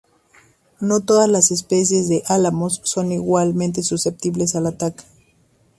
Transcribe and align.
No 0.79 1.01
todas 1.01 1.29
las 1.29 1.51
especies 1.51 2.09
de 2.09 2.23
álamos 2.25 2.81
son 2.83 3.11
igualmente 3.11 3.83
susceptibles 3.83 4.55
al 4.55 4.65
ataque. 4.65 5.03